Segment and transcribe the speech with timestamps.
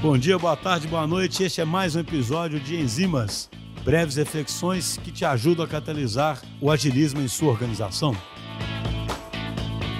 [0.00, 1.42] Bom dia, boa tarde, boa noite.
[1.42, 3.50] Este é mais um episódio de Enzimas,
[3.84, 8.12] breves reflexões que te ajudam a catalisar o agilismo em sua organização.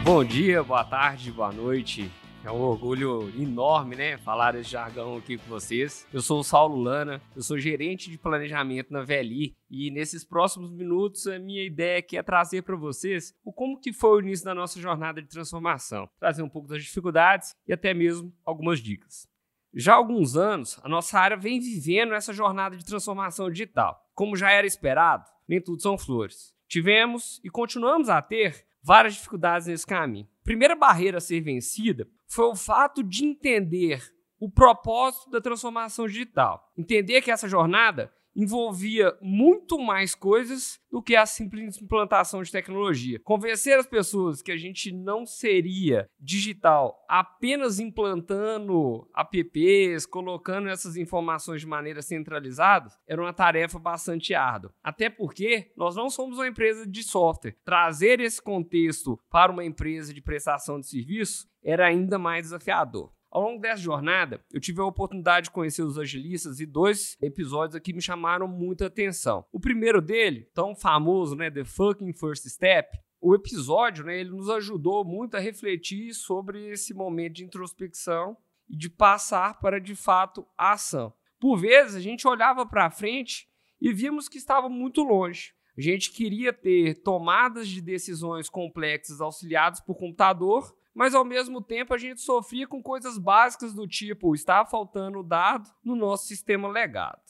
[0.04, 2.08] Bom dia, boa tarde, boa noite.
[2.44, 6.06] É um orgulho enorme, né, falar esse jargão aqui com vocês.
[6.12, 10.70] Eu sou o Saulo Lana, eu sou gerente de planejamento na VLI e nesses próximos
[10.70, 14.44] minutos a minha ideia aqui é trazer para vocês o como que foi o início
[14.44, 19.26] da nossa jornada de transformação, trazer um pouco das dificuldades e até mesmo algumas dicas.
[19.74, 24.00] Já há alguns anos, a nossa área vem vivendo essa jornada de transformação digital.
[24.14, 26.54] Como já era esperado, nem tudo são flores.
[26.66, 30.28] Tivemos e continuamos a ter várias dificuldades nesse caminho.
[30.40, 34.02] A primeira barreira a ser vencida foi o fato de entender
[34.40, 36.72] o propósito da transformação digital.
[36.76, 43.18] Entender que essa jornada envolvia muito mais coisas do que a simples implantação de tecnologia.
[43.24, 51.62] Convencer as pessoas que a gente não seria digital apenas implantando apps, colocando essas informações
[51.62, 54.72] de maneira centralizada, era uma tarefa bastante árdua.
[54.84, 57.56] Até porque nós não somos uma empresa de software.
[57.64, 63.17] Trazer esse contexto para uma empresa de prestação de serviço era ainda mais desafiador.
[63.30, 67.76] Ao longo dessa jornada, eu tive a oportunidade de conhecer os agilistas e dois episódios
[67.76, 69.44] aqui me chamaram muita atenção.
[69.52, 74.48] O primeiro dele, tão famoso, né, The Fucking First Step, o episódio, né, ele nos
[74.48, 80.46] ajudou muito a refletir sobre esse momento de introspecção e de passar para de fato
[80.56, 81.12] a ação.
[81.38, 83.46] Por vezes a gente olhava para frente
[83.80, 85.52] e víamos que estava muito longe.
[85.76, 91.94] A gente queria ter tomadas de decisões complexas auxiliadas por computador, mas ao mesmo tempo
[91.94, 97.22] a gente sofria com coisas básicas do tipo está faltando dado no nosso sistema legado.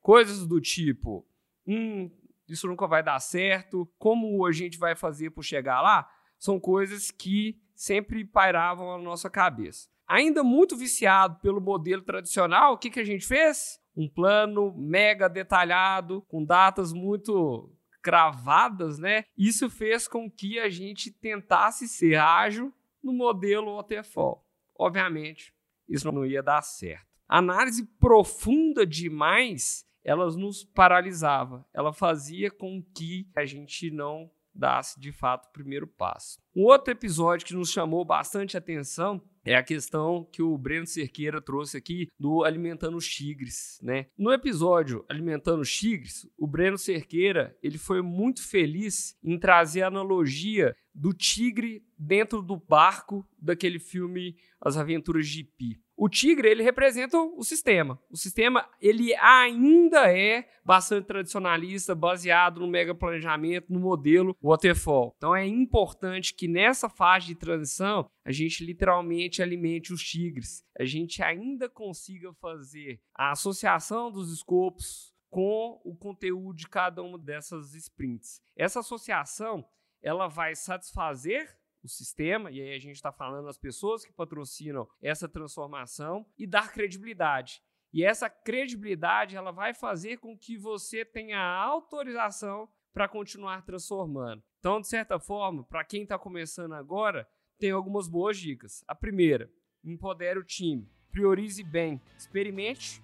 [0.00, 1.26] Coisas do tipo,
[1.66, 2.08] hum,
[2.48, 6.08] isso nunca vai dar certo, como a gente vai fazer para chegar lá?
[6.38, 9.88] São coisas que sempre pairavam na nossa cabeça.
[10.06, 13.80] Ainda muito viciado pelo modelo tradicional, o que, que a gente fez?
[13.96, 19.24] Um plano mega detalhado, com datas muito cravadas, né?
[19.36, 22.72] Isso fez com que a gente tentasse ser ágil
[23.06, 24.44] no modelo waterfall.
[24.78, 25.54] Obviamente,
[25.88, 27.06] isso não ia dar certo.
[27.28, 31.64] Análise profunda demais, ela nos paralisava.
[31.72, 36.38] Ela fazia com que a gente não dasse de fato o primeiro passo.
[36.54, 41.40] Um outro episódio que nos chamou bastante atenção é a questão que o Breno Cerqueira
[41.40, 44.06] trouxe aqui do Alimentando os Tigres, né?
[44.18, 49.86] No episódio Alimentando os Tigres, o Breno Cerqueira, ele foi muito feliz em trazer a
[49.86, 55.78] analogia do tigre dentro do barco daquele filme As Aventuras de Pi.
[55.96, 57.98] O tigre, ele representa o sistema.
[58.10, 65.14] O sistema, ele ainda é bastante tradicionalista, baseado no mega planejamento, no modelo waterfall.
[65.16, 70.62] Então é importante que nessa fase de transição, a gente literalmente alimente os tigres.
[70.78, 77.18] A gente ainda consiga fazer a associação dos escopos com o conteúdo de cada uma
[77.18, 78.42] dessas sprints.
[78.54, 79.66] Essa associação,
[80.02, 84.88] ela vai satisfazer o sistema, e aí a gente está falando das pessoas que patrocinam
[85.00, 87.62] essa transformação, e dar credibilidade.
[87.92, 94.42] E essa credibilidade ela vai fazer com que você tenha autorização para continuar transformando.
[94.58, 97.28] Então, de certa forma, para quem está começando agora,
[97.58, 98.84] tem algumas boas dicas.
[98.86, 99.50] A primeira,
[99.84, 103.00] empodere o time, priorize bem, experimente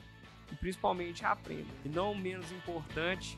[0.51, 1.69] e principalmente aprenda.
[1.85, 3.37] E não menos importante,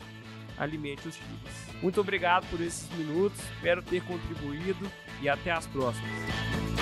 [0.58, 1.82] alimente os filhos.
[1.82, 4.90] Muito obrigado por esses minutos, espero ter contribuído
[5.22, 6.73] e até as próximas.